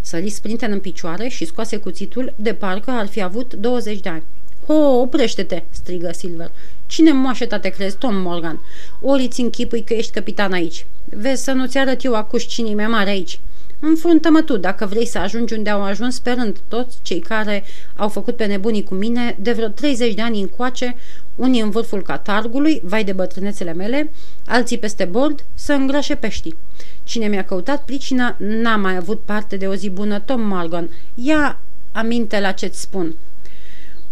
Sări 0.00 0.30
sprinten 0.30 0.72
în 0.72 0.80
picioare 0.80 1.28
și 1.28 1.44
scoase 1.44 1.76
cuțitul 1.76 2.32
de 2.36 2.54
parcă 2.54 2.90
ar 2.90 3.06
fi 3.06 3.22
avut 3.22 3.54
20 3.54 4.00
de 4.00 4.08
ani. 4.08 4.22
Ho, 4.66 4.74
oprește-te!" 4.74 5.62
strigă 5.70 6.10
Silver. 6.12 6.50
Cine 6.86 7.12
moașeta 7.12 7.58
te 7.58 7.68
crezi, 7.68 7.96
Tom 7.96 8.16
Morgan? 8.16 8.60
Ori 9.00 9.28
ți 9.28 9.40
închipui 9.40 9.82
că 9.82 9.94
ești 9.94 10.12
capitan 10.12 10.52
aici. 10.52 10.86
Vezi 11.04 11.44
să 11.44 11.52
nu-ți 11.52 11.78
arăt 11.78 12.04
eu 12.04 12.14
acuși 12.14 12.46
cine 12.46 12.74
mai 12.74 12.86
mare 12.86 13.10
aici. 13.10 13.40
Înfruntă-mă 13.80 14.42
tu 14.42 14.56
dacă 14.56 14.86
vrei 14.86 15.06
să 15.06 15.18
ajungi 15.18 15.54
unde 15.54 15.70
au 15.70 15.82
ajuns 15.82 16.14
sperând 16.14 16.56
toți 16.68 16.96
cei 17.02 17.20
care 17.20 17.64
au 17.96 18.08
făcut 18.08 18.36
pe 18.36 18.44
nebunii 18.44 18.82
cu 18.82 18.94
mine 18.94 19.36
de 19.40 19.52
vreo 19.52 19.68
30 19.68 20.14
de 20.14 20.22
ani 20.22 20.40
încoace, 20.40 20.96
unii 21.36 21.60
în 21.60 21.70
vârful 21.70 22.02
catargului, 22.02 22.80
vai 22.84 23.04
de 23.04 23.12
bătrânețele 23.12 23.72
mele, 23.72 24.10
alții 24.46 24.78
peste 24.78 25.04
bord, 25.04 25.44
să 25.54 25.72
îngrașe 25.72 26.14
peștii. 26.14 26.56
Cine 27.04 27.26
mi-a 27.26 27.44
căutat 27.44 27.84
pricina 27.84 28.36
n-a 28.38 28.76
mai 28.76 28.96
avut 28.96 29.20
parte 29.20 29.56
de 29.56 29.66
o 29.66 29.74
zi 29.74 29.90
bună, 29.90 30.20
Tom 30.20 30.40
Morgan. 30.40 30.90
Ia 31.14 31.58
aminte 31.92 32.40
la 32.40 32.52
ce-ți 32.52 32.80
spun. 32.80 33.16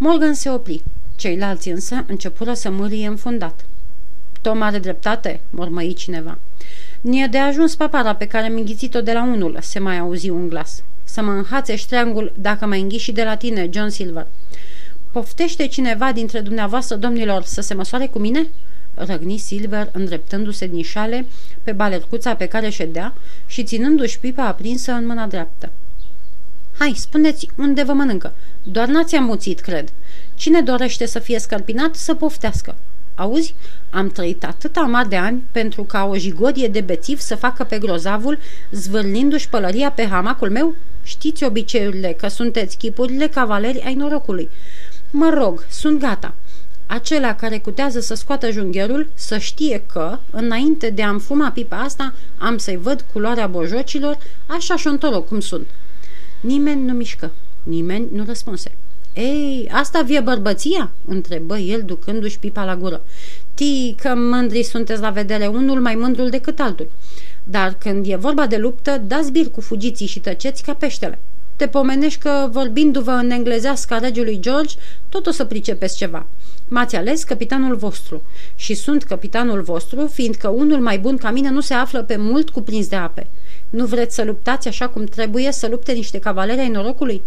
Morgan 0.05 0.35
se 0.35 0.51
opri. 0.51 0.83
Ceilalți 1.17 1.69
însă 1.69 2.05
începură 2.07 2.55
să 2.55 2.71
mârie 2.71 3.07
înfundat. 3.07 3.65
Tom 4.41 4.63
are 4.63 4.79
dreptate, 4.79 5.41
mormăi 5.51 5.93
cineva. 5.93 6.39
Nie 7.01 7.27
de 7.31 7.39
ajuns 7.39 7.75
papara 7.75 8.15
pe 8.15 8.27
care 8.27 8.49
mi 8.49 8.59
înghițit-o 8.59 9.01
de 9.01 9.13
la 9.13 9.23
unul, 9.23 9.59
se 9.61 9.79
mai 9.79 9.99
auzi 9.99 10.29
un 10.31 10.49
glas. 10.49 10.83
Să 11.05 11.23
mă 11.23 11.31
înhațe 11.31 11.77
ștreangul 11.77 12.33
dacă 12.37 12.67
mai 12.67 12.81
înghi 12.81 12.97
și 12.97 13.13
de 13.13 13.25
la 13.25 13.37
tine, 13.37 13.69
John 13.73 13.89
Silver. 13.89 14.27
Poftește 15.11 15.67
cineva 15.67 16.13
dintre 16.13 16.41
dumneavoastră, 16.41 16.97
domnilor, 16.97 17.43
să 17.43 17.61
se 17.61 17.75
măsoare 17.75 18.07
cu 18.07 18.19
mine?" 18.19 18.49
răgni 18.95 19.39
Silver, 19.39 19.89
îndreptându-se 19.93 20.67
din 20.67 20.83
șale 20.83 21.27
pe 21.63 21.73
balercuța 21.73 22.35
pe 22.35 22.47
care 22.47 22.69
ședea 22.69 23.15
și 23.47 23.65
ținându-și 23.65 24.19
pipa 24.19 24.47
aprinsă 24.47 24.93
în 24.93 25.07
mâna 25.07 25.27
dreaptă. 25.27 25.71
Hai, 26.79 26.95
spuneți 26.97 27.49
unde 27.57 27.83
vă 27.83 27.93
mănâncă. 27.93 28.35
Doar 28.63 28.89
n-ați 28.89 29.17
amuțit, 29.17 29.61
cred. 29.61 29.93
Cine 30.35 30.61
dorește 30.61 31.07
să 31.07 31.19
fie 31.19 31.39
scărpinat, 31.39 31.95
să 31.95 32.15
poftească. 32.15 32.75
Auzi, 33.15 33.55
am 33.91 34.09
trăit 34.09 34.45
atât 34.45 34.77
amar 34.77 35.07
de 35.07 35.17
ani 35.17 35.43
pentru 35.53 35.83
ca 35.83 36.05
o 36.05 36.17
jigodie 36.17 36.69
de 36.69 36.81
bețiv 36.81 37.21
să 37.21 37.35
facă 37.35 37.65
pe 37.65 37.79
grozavul, 37.79 38.39
zvârlindu-și 38.71 39.49
pălăria 39.49 39.91
pe 39.91 40.07
hamacul 40.07 40.51
meu? 40.51 40.75
Știți 41.03 41.45
obiceiurile 41.45 42.13
că 42.13 42.29
sunteți 42.29 42.77
chipurile 42.77 43.29
cavaleri 43.29 43.83
ai 43.85 43.95
norocului. 43.95 44.49
Mă 45.11 45.31
rog, 45.35 45.67
sunt 45.71 46.01
gata. 46.01 46.35
Acelea 46.87 47.37
care 47.37 47.59
cutează 47.59 48.01
să 48.01 48.15
scoată 48.15 48.51
jungherul 48.51 49.09
să 49.15 49.39
știe 49.39 49.85
că, 49.93 50.19
înainte 50.31 50.91
de 50.91 51.03
a-mi 51.03 51.21
fuma 51.21 51.51
pipa 51.51 51.77
asta, 51.77 52.15
am 52.39 52.59
să-i 52.59 52.77
văd 52.77 53.05
culoarea 53.13 53.47
bojocilor, 53.47 54.19
așa 54.47 54.77
șontoro 54.77 55.21
cum 55.21 55.41
sunt. 55.41 55.67
Nimeni 56.43 56.85
nu 56.85 56.93
mișcă, 56.93 57.33
nimeni 57.63 58.07
nu 58.13 58.25
răspunse. 58.27 58.73
Ei, 59.15 59.69
asta 59.73 60.03
vie 60.03 60.21
bărbăția?" 60.21 60.91
întrebă 61.05 61.59
el 61.59 61.83
ducându-și 61.83 62.39
pipa 62.39 62.65
la 62.65 62.77
gură. 62.77 63.03
Tii 63.55 63.97
că 64.01 64.15
mândri 64.15 64.63
sunteți 64.63 65.01
la 65.01 65.11
vedere 65.11 65.47
unul 65.47 65.81
mai 65.81 65.95
mândrul 65.95 66.31
decât 66.31 66.61
altul. 66.61 66.91
Dar 67.45 67.75
când 67.75 68.07
e 68.09 68.17
vorba 68.17 68.47
de 68.47 68.57
luptă, 68.57 69.03
dați 69.07 69.33
bir 69.33 69.51
cu 69.51 69.61
fugiții 69.61 70.07
și 70.07 70.21
tăceți 70.21 70.63
ca 70.63 70.75
peștele. 70.75 71.19
Te 71.63 71.69
pomenești 71.69 72.21
că, 72.21 72.49
vorbindu-vă 72.51 73.11
în 73.11 73.31
englezească 73.31 73.95
a 73.95 73.99
regiului 73.99 74.41
George, 74.41 74.77
tot 75.09 75.27
o 75.27 75.31
să 75.31 75.45
pricepeți 75.45 75.97
ceva. 75.97 76.27
M-ați 76.69 76.97
ales 76.97 77.25
capitanul 77.25 77.77
vostru 77.77 78.23
și 78.55 78.75
sunt 78.75 79.03
capitanul 79.03 79.63
vostru, 79.63 80.07
fiindcă 80.07 80.49
unul 80.49 80.81
mai 80.81 80.99
bun 80.99 81.17
ca 81.17 81.31
mine 81.31 81.51
nu 81.51 81.61
se 81.61 81.75
află 81.75 82.03
pe 82.03 82.17
mult 82.17 82.51
cuprins 82.51 82.89
de 82.89 82.97
ape. 82.97 83.27
Nu 83.71 83.87
vreți 83.87 84.15
să 84.15 84.25
luptați 84.25 84.69
așa 84.69 84.89
cum 84.89 85.05
trebuie 85.05 85.53
să 85.53 85.69
lupte 85.69 85.93
niște 85.93 86.19
cavaleri 86.19 86.61
ai 86.61 86.69
norocului? 86.69 87.23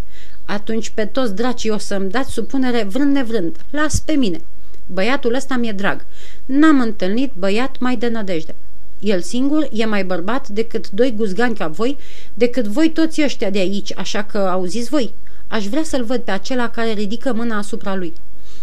Atunci 0.46 0.90
pe 0.90 1.06
toți 1.06 1.36
dracii 1.36 1.70
o 1.70 1.78
să-mi 1.78 2.10
dați 2.10 2.32
supunere 2.32 2.84
vrând 2.84 3.16
nevrând. 3.16 3.58
Las 3.70 4.00
pe 4.00 4.14
mine. 4.14 4.42
Băiatul 4.86 5.34
ăsta 5.34 5.56
mi-e 5.56 5.72
drag. 5.72 6.06
N-am 6.46 6.82
întâlnit 6.82 7.32
băiat 7.38 7.80
mai 7.80 7.96
de 7.96 8.08
nădejde. 8.08 8.56
El 9.00 9.22
singur 9.22 9.70
e 9.72 9.86
mai 9.86 10.06
bărbat 10.06 10.48
decât 10.48 10.90
doi 10.90 11.14
guzgani 11.16 11.56
ca 11.56 11.68
voi, 11.68 11.98
decât 12.34 12.66
voi 12.66 12.92
toți 12.92 13.24
ăștia 13.24 13.50
de 13.50 13.60
aici, 13.60 13.98
așa 13.98 14.24
că 14.24 14.38
auziți 14.38 14.90
voi. 14.90 15.14
Aș 15.48 15.66
vrea 15.68 15.84
să-l 15.84 16.04
văd 16.04 16.22
pe 16.22 16.32
acela 16.32 16.70
care 16.70 16.92
ridică 16.92 17.34
mâna 17.34 17.58
asupra 17.58 17.96
lui. 17.96 18.14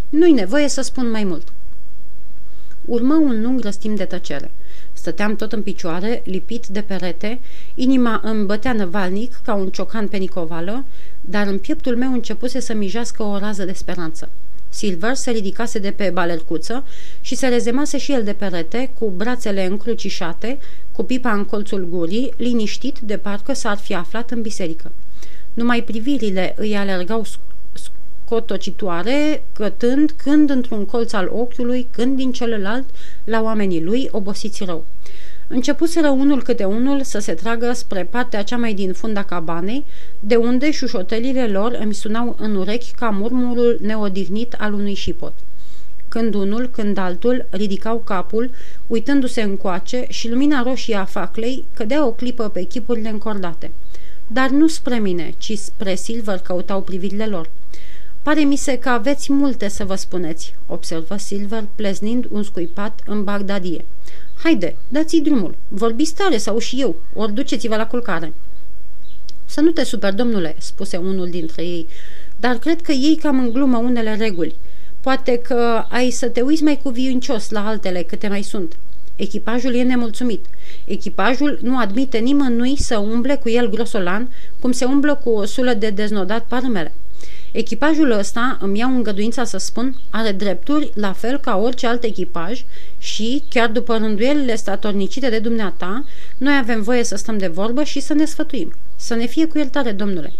Nu-i 0.09 0.33
nevoie 0.33 0.69
să 0.69 0.83
spun 0.83 1.11
mai 1.11 1.25
mult. 1.25 1.49
Urmă 2.85 3.15
un 3.15 3.43
lung 3.43 3.61
răstim 3.61 3.95
de 3.95 4.05
tăcere. 4.05 4.51
Stăteam 4.93 5.37
tot 5.37 5.53
în 5.53 5.63
picioare, 5.63 6.23
lipit 6.25 6.67
de 6.67 6.81
perete, 6.81 7.41
inima 7.75 8.21
îmi 8.25 8.45
bătea 8.45 8.73
năvalnic 8.73 9.41
ca 9.45 9.55
un 9.55 9.69
ciocan 9.69 10.09
pe 10.09 10.17
nicovală, 10.17 10.85
dar 11.21 11.47
în 11.47 11.59
pieptul 11.59 11.97
meu 11.97 12.13
începuse 12.13 12.61
să 12.61 12.75
mijească 12.75 13.23
o 13.23 13.39
rază 13.39 13.65
de 13.65 13.73
speranță. 13.73 14.29
Silver 14.73 15.15
se 15.15 15.31
ridicase 15.31 15.79
de 15.79 15.91
pe 15.91 16.11
balercuță 16.11 16.85
și 17.21 17.35
se 17.35 17.49
rezemase 17.49 17.99
și 17.99 18.13
el 18.13 18.25
de 18.25 18.33
perete, 18.33 18.91
cu 18.99 19.13
brațele 19.17 19.67
încrucișate, 19.67 20.59
cu 20.93 21.03
pipa 21.03 21.33
în 21.33 21.45
colțul 21.45 21.89
gurii, 21.91 22.33
liniștit 22.37 22.99
de 22.99 23.17
parcă 23.17 23.53
s-ar 23.53 23.77
fi 23.77 23.95
aflat 23.95 24.31
în 24.31 24.43
biserică. 24.43 24.93
Numai 25.55 25.83
privirile 25.83 26.55
îi 26.57 26.77
alergau 26.77 27.25
cotocitoare, 28.25 29.45
cătând 29.53 30.11
când 30.17 30.51
într-un 30.51 30.85
colț 30.85 31.13
al 31.13 31.29
ochiului, 31.33 31.87
când 31.91 32.17
din 32.17 32.33
celălalt, 32.33 32.85
la 33.25 33.43
oamenii 33.43 33.83
lui, 33.83 34.09
obosiți 34.11 34.65
rău. 34.65 34.85
Începuseră 35.55 36.09
unul 36.09 36.43
câte 36.43 36.65
unul 36.65 37.03
să 37.03 37.19
se 37.19 37.33
tragă 37.33 37.73
spre 37.73 38.05
partea 38.05 38.43
cea 38.43 38.57
mai 38.57 38.75
din 38.75 38.93
funda 38.93 39.23
cabanei, 39.23 39.85
de 40.21 40.37
unde 40.37 40.71
șușotelile 40.71 41.47
lor 41.47 41.79
îmi 41.83 41.95
sunau 41.95 42.37
în 42.39 42.57
urechi 42.57 42.93
ca 42.95 43.11
murmurul 43.11 43.79
neodihnit 43.81 44.55
al 44.59 44.73
unui 44.73 44.95
șipot. 44.95 45.33
Când 46.09 46.35
unul, 46.35 46.67
când 46.67 46.99
altul 46.99 47.47
ridicau 47.51 47.99
capul, 47.99 48.51
uitându-se 48.87 49.43
încoace 49.43 50.05
și 50.09 50.29
lumina 50.29 50.63
roșie 50.63 50.97
a 50.97 51.05
faclei 51.05 51.65
cădea 51.75 52.07
o 52.07 52.11
clipă 52.11 52.49
pe 52.49 52.63
chipurile 52.63 53.09
încordate. 53.09 53.71
Dar 54.27 54.49
nu 54.49 54.69
spre 54.69 54.99
mine, 54.99 55.35
ci 55.39 55.59
spre 55.59 55.95
Silver 55.95 56.39
căutau 56.39 56.83
privirile 56.83 57.27
lor. 57.27 57.51
Pare 58.23 58.41
mi 58.41 58.57
se 58.57 58.79
că 58.79 58.89
aveți 58.89 59.33
multe 59.33 59.69
să 59.69 59.85
vă 59.85 59.95
spuneți, 59.95 60.55
observă 60.67 61.17
Silver, 61.17 61.65
pleznind 61.75 62.27
un 62.31 62.43
scuipat 62.43 63.01
în 63.07 63.25
Bagdadie. 63.25 63.85
Haide, 64.43 64.77
dați-i 64.89 65.21
drumul. 65.21 65.55
Vorbiți 65.69 66.15
tare 66.15 66.37
sau 66.37 66.59
și 66.59 66.81
eu, 66.81 66.97
ori 67.15 67.33
duceți-vă 67.33 67.77
la 67.77 67.87
culcare. 67.87 68.33
Să 69.45 69.61
nu 69.61 69.71
te 69.71 69.85
super, 69.85 70.15
domnule, 70.15 70.57
spuse 70.59 70.97
unul 70.97 71.29
dintre 71.29 71.63
ei, 71.63 71.87
dar 72.41 72.57
cred 72.57 72.81
că 72.81 72.93
ei 72.93 73.17
cam 73.17 73.39
în 73.39 73.53
glumă 73.53 73.77
unele 73.77 74.17
reguli. 74.17 74.55
Poate 75.01 75.39
că 75.39 75.85
ai 75.89 76.11
să 76.11 76.29
te 76.29 76.41
uiți 76.41 76.63
mai 76.63 76.81
cuviuncios 76.83 77.51
la 77.51 77.67
altele 77.67 78.03
câte 78.03 78.29
mai 78.29 78.43
sunt. 78.43 78.77
Echipajul 79.17 79.75
e 79.75 79.83
nemulțumit. 79.83 80.45
Echipajul 80.85 81.59
nu 81.63 81.79
admite 81.79 82.19
nimănui 82.19 82.77
să 82.77 82.99
umble 82.99 83.37
cu 83.37 83.49
el 83.49 83.71
grosolan, 83.71 84.33
cum 84.61 84.73
se 84.73 84.85
umblă 84.85 85.15
cu 85.15 85.31
o 85.31 85.45
sulă 85.45 85.75
de 85.75 85.91
deznodat 85.91 86.45
parmele. 86.45 86.93
Echipajul 87.53 88.11
ăsta, 88.11 88.59
îmi 88.61 88.79
iau 88.79 88.91
îngăduința 88.91 89.45
să 89.45 89.59
spun, 89.59 89.97
are 90.11 90.33
drepturi 90.33 90.91
la 90.95 91.13
fel 91.13 91.39
ca 91.39 91.57
orice 91.57 91.87
alt 91.87 92.03
echipaj 92.03 92.65
și, 92.99 93.43
chiar 93.49 93.69
după 93.69 93.97
rânduielile 93.97 94.57
statornicite 94.57 95.29
de 95.29 95.39
dumneata, 95.39 96.05
noi 96.39 96.57
avem 96.57 96.83
voie 96.83 97.05
să 97.05 97.17
stăm 97.17 97.39
de 97.39 97.47
vorbă 97.47 97.83
și 97.83 98.01
să 98.01 98.15
ne 98.15 98.25
sfătuim. 98.25 98.73
Să 98.97 99.15
ne 99.15 99.27
fie 99.27 99.47
cu 99.47 99.59
iertare, 99.59 99.93
domnule. 99.93 100.33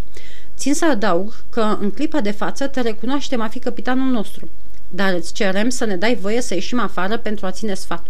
Țin 0.57 0.75
să 0.75 0.85
adaug 0.85 1.35
că 1.51 1.77
în 1.81 1.91
clipa 1.91 2.21
de 2.21 2.31
față 2.31 2.67
te 2.67 2.81
recunoaștem 2.81 3.41
a 3.41 3.49
fi 3.49 3.59
capitanul 3.59 4.11
nostru, 4.11 4.49
dar 4.89 5.15
îți 5.15 5.33
cerem 5.33 5.69
să 5.69 5.85
ne 5.85 5.97
dai 5.97 6.15
voie 6.15 6.41
să 6.41 6.55
ieșim 6.55 6.81
afară 6.81 7.19
pentru 7.19 7.47
a 7.47 7.51
ține 7.51 7.75
sfat. 7.75 8.07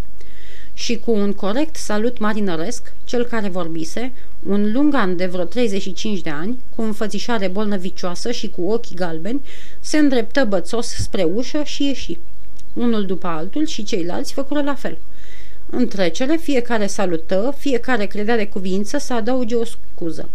Și 0.82 0.96
cu 0.96 1.10
un 1.10 1.32
corect 1.32 1.76
salut 1.76 2.18
marinăresc, 2.18 2.92
cel 3.04 3.24
care 3.24 3.48
vorbise, 3.48 4.12
un 4.46 4.72
lungan 4.72 5.16
de 5.16 5.26
vreo 5.26 5.44
35 5.44 6.20
de 6.20 6.30
ani, 6.30 6.58
cu 6.76 6.82
înfățișare 6.82 7.48
bolnăvicioasă 7.48 8.30
și 8.30 8.48
cu 8.48 8.62
ochii 8.62 8.96
galbeni, 8.96 9.40
se 9.80 9.98
îndreptă 9.98 10.44
bățos 10.44 10.86
spre 10.86 11.22
ușă 11.22 11.62
și 11.64 11.86
ieși. 11.86 12.18
Unul 12.72 13.06
după 13.06 13.26
altul 13.26 13.66
și 13.66 13.82
ceilalți 13.82 14.32
făcură 14.32 14.62
la 14.62 14.74
fel. 14.74 14.98
În 15.70 15.88
trecere, 15.88 16.36
fiecare 16.36 16.86
salută, 16.86 17.54
fiecare 17.58 18.06
credea 18.06 18.36
de 18.36 18.48
cuvință 18.48 18.98
să 18.98 19.14
adauge 19.14 19.54
o 19.54 19.64
scuză. 19.64 20.28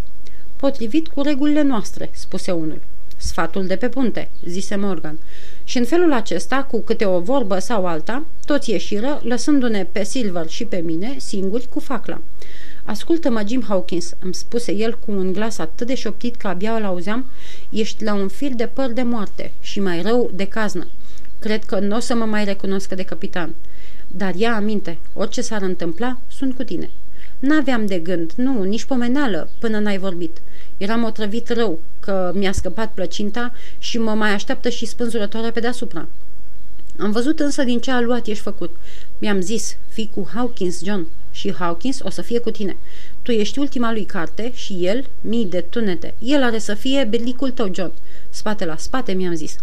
Potrivit 0.56 1.08
cu 1.08 1.22
regulile 1.22 1.62
noastre, 1.62 2.10
spuse 2.14 2.52
unul. 2.52 2.82
Sfatul 3.18 3.68
de 3.68 3.76
pe 3.76 3.90
punte, 3.90 4.30
zise 4.46 4.76
Morgan. 4.76 5.20
Și 5.64 5.78
în 5.78 5.86
felul 5.86 6.14
acesta, 6.14 6.64
cu 6.64 6.80
câte 6.80 7.06
o 7.06 7.20
vorbă 7.20 7.60
sau 7.60 7.86
alta, 7.86 8.26
toți 8.46 8.72
ieșiră, 8.72 9.22
lăsându-ne 9.24 9.88
pe 9.92 10.04
Silver 10.04 10.48
și 10.48 10.66
pe 10.66 10.78
mine 10.78 11.16
singuri 11.18 11.68
cu 11.70 11.80
facla. 11.80 12.22
Ascultă-mă, 12.84 13.42
Jim 13.48 13.64
Hawkins, 13.68 14.14
îmi 14.20 14.34
spuse 14.34 14.72
el 14.72 15.00
cu 15.06 15.12
un 15.12 15.34
glas 15.34 15.58
atât 15.58 15.88
de 15.88 15.96
șoptit 15.96 16.36
că 16.36 16.48
abia 16.48 16.76
îl 16.76 16.86
auzeam, 16.86 17.26
ești 17.70 18.04
la 18.04 18.14
un 18.14 18.28
fir 18.28 18.54
de 18.54 18.66
păr 18.66 18.92
de 18.92 19.02
moarte 19.02 19.52
și 19.60 19.80
mai 19.80 20.02
rău 20.02 20.32
de 20.34 20.46
caznă. 20.46 20.88
Cred 21.40 21.64
că 21.64 21.80
nu 21.80 21.96
o 21.96 22.00
să 22.00 22.16
mă 22.16 22.26
mai 22.26 22.44
recunoscă 22.44 22.96
de 22.96 23.04
capitan. 23.04 23.56
Dar 24.08 24.36
ia 24.36 24.56
aminte, 24.56 24.98
orice 25.14 25.42
s-ar 25.42 25.62
întâmpla, 25.62 26.18
sunt 26.28 26.56
cu 26.56 26.64
tine. 26.64 26.90
N-aveam 27.40 27.86
de 27.86 28.00
gând, 28.00 28.32
nu, 28.36 28.64
nici 28.64 28.86
pomeneală, 28.86 29.50
până 29.60 29.80
n-ai 29.80 29.98
vorbit. 29.98 30.38
Eram 30.78 31.04
otrăvit 31.04 31.50
rău 31.50 31.80
că 32.00 32.32
mi-a 32.36 32.52
scăpat 32.52 32.94
plăcinta 32.94 33.54
și 33.78 33.98
mă 33.98 34.12
mai 34.12 34.34
așteaptă 34.34 34.70
și 34.70 34.86
spânzurătoarea 34.86 35.52
pe 35.52 35.60
deasupra. 35.60 36.08
Am 37.00 37.12
văzut 37.12 37.40
însă 37.40 37.64
din 37.64 37.80
ce 37.80 37.92
aluat 37.92 38.28
ești 38.28 38.44
făcut. 38.44 38.76
Mi-am 39.18 39.42
zis, 39.42 39.78
fii 39.88 40.10
cu 40.14 40.30
Hawkins, 40.34 40.84
John, 40.84 41.08
și 41.32 41.54
Hawkins 41.54 42.00
o 42.04 42.10
să 42.10 42.22
fie 42.22 42.40
cu 42.40 42.52
tine. 42.52 42.78
Tu 43.22 43.32
ești 43.32 43.60
ultima 43.60 43.92
lui 43.92 44.04
carte 44.04 44.52
și 44.56 44.78
el, 44.82 45.06
mii 45.22 45.46
de 45.46 45.62
tunete. 45.62 46.14
El 46.20 46.44
are 46.44 46.58
să 46.58 46.74
fie 46.74 47.04
belicul 47.10 47.52
tău, 47.52 47.74
John. 47.74 47.92
Spate 48.30 48.66
la 48.66 48.78
spate, 48.78 49.12
mi-am 49.12 49.34
zis. 49.34 49.56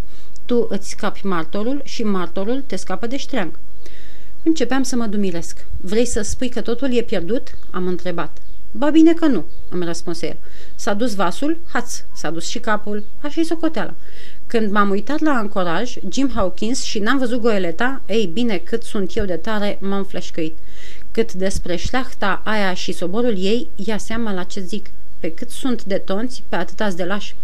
Tu 0.44 0.66
îți 0.70 0.88
scapi 0.88 1.26
martorul 1.26 1.80
și 1.84 2.02
martorul 2.02 2.62
te 2.66 2.76
scapă 2.76 3.06
de 3.06 3.16
ștreang. 3.16 3.58
Începeam 4.42 4.82
să 4.82 4.96
mă 4.96 5.06
dumiresc. 5.06 5.66
Vrei 5.80 6.04
să 6.04 6.22
spui 6.22 6.48
că 6.48 6.60
totul 6.60 6.96
e 6.96 7.02
pierdut? 7.02 7.58
Am 7.70 7.86
întrebat. 7.86 8.38
Ba 8.76 8.90
bine 8.90 9.12
că 9.12 9.26
nu, 9.26 9.44
îmi 9.68 9.84
răspunse 9.84 10.26
el. 10.26 10.36
S-a 10.74 10.94
dus 10.94 11.14
vasul, 11.14 11.58
haț, 11.72 12.02
s-a 12.14 12.30
dus 12.30 12.46
și 12.48 12.58
capul, 12.58 13.04
așa-i 13.20 13.44
socoteala. 13.44 13.94
Când 14.46 14.70
m-am 14.70 14.90
uitat 14.90 15.20
la 15.20 15.30
ancoraj, 15.30 15.96
Jim 16.08 16.30
Hawkins 16.34 16.82
și 16.82 16.98
n-am 16.98 17.18
văzut 17.18 17.40
goeleta, 17.40 18.02
ei 18.06 18.26
bine, 18.26 18.56
cât 18.56 18.82
sunt 18.82 19.16
eu 19.16 19.24
de 19.24 19.36
tare, 19.36 19.78
m-am 19.80 20.04
fleșcăit. 20.04 20.56
Cât 21.10 21.32
despre 21.32 21.76
șlachta 21.76 22.42
aia 22.44 22.74
și 22.74 22.92
soborul 22.92 23.34
ei, 23.38 23.68
ia 23.74 23.98
seama 23.98 24.32
la 24.32 24.42
ce 24.42 24.60
zic. 24.60 24.90
Pe 25.20 25.32
cât 25.32 25.50
sunt 25.50 25.84
de 25.84 25.96
tonți, 25.96 26.42
pe 26.48 26.56
atâta 26.56 26.90
de 26.90 27.04
lași. 27.04 27.34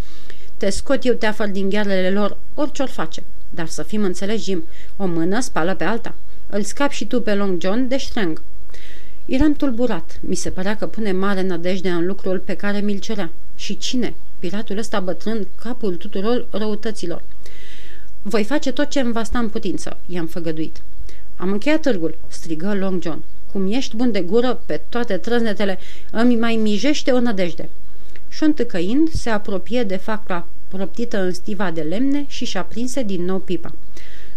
Te 0.57 0.71
scot 0.71 1.05
eu 1.05 1.15
teafăr 1.15 1.49
din 1.49 1.69
ghearele 1.69 2.11
lor, 2.11 2.37
orice-or 2.55 2.89
face. 2.89 3.23
Dar 3.51 3.67
să 3.67 3.83
fim 3.83 4.03
înțelegi, 4.03 4.43
Jim, 4.43 4.65
o 4.97 5.07
mână 5.07 5.41
spală 5.41 5.75
pe 5.75 5.85
alta. 5.85 6.15
Îl 6.47 6.63
scap 6.63 6.91
și 6.91 7.07
tu 7.07 7.21
pe 7.21 7.35
Long 7.35 7.61
John 7.61 7.89
de 7.89 7.97
ștrang. 7.97 8.43
Eram 9.27 9.53
tulburat. 9.53 10.19
Mi 10.21 10.35
se 10.35 10.51
părea 10.51 10.77
că 10.77 10.87
pune 10.87 11.13
mare 11.13 11.43
nădejde 11.43 11.89
în 11.89 12.07
lucrul 12.07 12.39
pe 12.39 12.55
care 12.55 12.81
mi-l 12.81 12.99
cerea. 12.99 13.31
Și 13.55 13.79
cine? 13.79 14.15
Piratul 14.39 14.79
ăsta 14.79 15.01
bătrân, 15.01 15.47
capul 15.63 15.97
tuturor 15.97 16.47
răutăților. 16.51 17.23
Voi 18.23 18.45
face 18.45 18.73
tot 18.73 18.89
ce 18.89 19.01
îmi 19.01 19.13
va 19.13 19.23
sta 19.23 19.39
în 19.39 19.49
putință, 19.49 19.97
i-am 20.07 20.27
făgăduit. 20.27 20.83
Am 21.37 21.53
încheiat 21.53 21.81
târgul, 21.81 22.19
strigă 22.29 22.75
Long 22.75 23.03
John. 23.03 23.23
Cum 23.53 23.73
ești 23.73 23.97
bun 23.97 24.13
de 24.13 24.21
gură 24.21 24.61
pe 24.67 24.81
toate 24.89 25.17
trăznetele, 25.17 25.79
îmi 26.11 26.37
mai 26.37 26.57
mijește 26.57 27.11
o 27.11 27.21
nădejde. 27.21 27.69
Și 28.29 28.43
întâcăind, 28.43 29.11
se 29.11 29.31
apropie 29.31 29.83
de 29.83 29.97
facla 29.97 30.47
proptită 30.69 31.21
în 31.21 31.33
stiva 31.33 31.71
de 31.71 31.81
lemne 31.81 32.25
și 32.29 32.45
și-a 32.45 32.63
prinse 32.63 33.03
din 33.03 33.25
nou 33.25 33.39
pipa. 33.39 33.73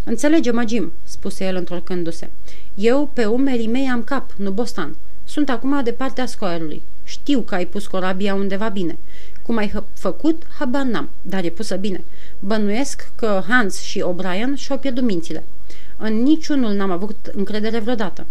Înțelege-mă, 0.04 0.64
Jim, 0.68 0.92
spuse 1.04 1.46
el 1.46 1.56
întorcându-se. 1.56 2.30
Eu 2.76 3.10
pe 3.14 3.26
umerii 3.26 3.68
mei 3.68 3.88
am 3.88 4.04
cap, 4.04 4.32
nu 4.38 4.52
bostan. 4.52 4.96
Sunt 5.24 5.50
acum 5.50 5.84
de 5.84 5.92
partea 5.92 6.26
scoarului. 6.26 6.82
Știu 7.04 7.42
că 7.42 7.56
ai 7.56 7.66
pus 7.66 7.88
corabia 7.88 8.34
undeva 8.34 8.70
bine. 8.70 8.98
Cum 9.42 9.58
ai 9.58 9.84
făcut, 9.94 10.44
habar 10.60 10.84
n-am, 10.84 11.10
dar 11.22 11.44
e 11.44 11.50
pusă 11.50 11.76
bine. 11.76 12.04
Bănuiesc 12.40 13.10
că 13.16 13.44
Hans 13.48 13.82
și 13.82 14.04
O'Brien 14.04 14.56
și-au 14.56 14.78
pierdut 14.78 15.04
mințile. 15.04 15.44
În 15.98 16.24
niciunul 16.24 16.74
n-am 16.74 16.92
avut 16.92 17.30
încredere 17.32 17.80
vreodată. 17.80 18.26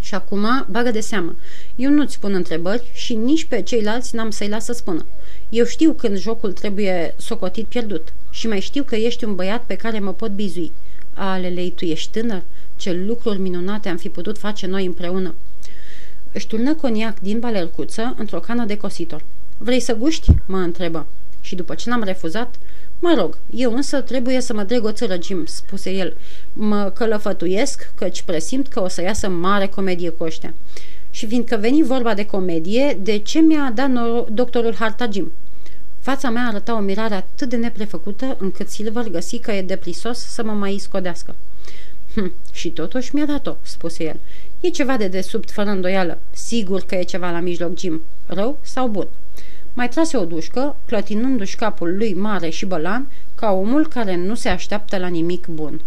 Și 0.00 0.14
acum, 0.14 0.66
bagă 0.70 0.90
de 0.90 1.00
seamă, 1.00 1.36
eu 1.76 1.90
nu-ți 1.90 2.18
pun 2.20 2.34
întrebări 2.34 2.90
și 2.92 3.14
nici 3.14 3.44
pe 3.44 3.62
ceilalți 3.62 4.14
n-am 4.14 4.30
să-i 4.30 4.48
las 4.48 4.64
să 4.64 4.72
spună. 4.72 5.06
Eu 5.48 5.64
știu 5.64 5.92
când 5.92 6.16
jocul 6.18 6.52
trebuie 6.52 7.14
socotit 7.16 7.66
pierdut 7.66 8.12
și 8.30 8.46
mai 8.46 8.60
știu 8.60 8.82
că 8.82 8.96
ești 8.96 9.24
un 9.24 9.34
băiat 9.34 9.64
pe 9.64 9.74
care 9.74 9.98
mă 9.98 10.12
pot 10.12 10.30
bizui. 10.30 10.72
Alelei, 11.14 11.70
tu 11.70 11.84
ești 11.84 12.10
tânăr? 12.10 12.42
Ce 12.76 12.92
lucruri 12.92 13.38
minunate 13.38 13.88
am 13.88 13.96
fi 13.96 14.08
putut 14.08 14.38
face 14.38 14.66
noi 14.66 14.86
împreună. 14.86 15.34
Își 16.32 16.46
turnă 16.46 16.74
coniac 16.74 17.20
din 17.20 17.38
balercuță 17.38 18.14
într-o 18.18 18.40
cană 18.40 18.64
de 18.64 18.76
cositor. 18.76 19.24
Vrei 19.58 19.80
să 19.80 19.94
guști?" 19.94 20.30
mă 20.46 20.58
întrebă. 20.58 21.06
Și 21.40 21.54
după 21.54 21.74
ce 21.74 21.88
l-am 21.88 22.02
refuzat, 22.02 22.54
Mă 23.04 23.14
rog, 23.18 23.38
eu 23.50 23.74
însă 23.74 24.00
trebuie 24.00 24.40
să 24.40 24.54
mă 24.54 24.62
dreg 24.62 24.84
o 24.84 24.92
țără, 24.92 25.16
Jim, 25.22 25.44
spuse 25.46 25.90
el. 25.90 26.16
Mă 26.52 26.92
călăfătuiesc, 26.94 27.92
căci 27.94 28.22
presimt 28.22 28.68
că 28.68 28.82
o 28.82 28.88
să 28.88 29.02
iasă 29.02 29.28
mare 29.28 29.66
comedie 29.66 30.08
cu 30.08 30.24
ăștia. 30.24 30.54
Și 31.10 31.26
fiindcă 31.26 31.56
veni 31.56 31.82
vorba 31.82 32.14
de 32.14 32.26
comedie, 32.26 32.98
de 33.02 33.18
ce 33.18 33.40
mi-a 33.40 33.72
dat 33.74 33.90
noro- 33.90 34.28
doctorul 34.32 34.74
harta 34.74 35.08
Jim? 35.12 35.32
Fața 36.02 36.30
mea 36.30 36.46
arăta 36.46 36.74
o 36.74 36.78
mirare 36.78 37.14
atât 37.14 37.48
de 37.48 37.56
neprefăcută 37.56 38.36
încât 38.40 38.68
Silver 38.68 39.08
găsi 39.08 39.38
că 39.38 39.52
e 39.52 39.62
deprisos 39.62 40.18
să 40.18 40.42
mă 40.44 40.52
mai 40.52 40.76
scodească. 40.80 41.34
Hm, 42.14 42.32
și 42.52 42.70
totuși 42.70 43.14
mi-a 43.14 43.26
dat-o, 43.26 43.56
spuse 43.62 44.04
el. 44.04 44.20
E 44.60 44.68
ceva 44.68 44.96
de 44.96 45.08
desubt, 45.08 45.50
fără 45.50 45.70
îndoială. 45.70 46.18
Sigur 46.30 46.80
că 46.80 46.94
e 46.94 47.02
ceva 47.02 47.30
la 47.30 47.40
mijloc, 47.40 47.78
Jim. 47.78 48.02
Rău 48.26 48.58
sau 48.62 48.88
bun? 48.88 49.06
Mai 49.74 49.88
trase 49.88 50.16
o 50.16 50.24
dușcă, 50.24 50.76
clătinându-și 50.86 51.56
capul 51.56 51.96
lui 51.96 52.14
mare 52.14 52.48
și 52.48 52.66
bălan, 52.66 53.08
ca 53.34 53.50
omul 53.50 53.88
care 53.88 54.16
nu 54.16 54.34
se 54.34 54.48
așteaptă 54.48 54.98
la 54.98 55.06
nimic 55.06 55.46
bun. 55.46 55.80